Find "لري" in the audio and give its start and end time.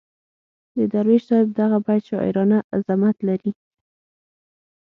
3.27-3.51